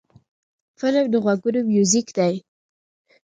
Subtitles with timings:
[0.79, 2.33] فلم د غوږونو میوزیک دی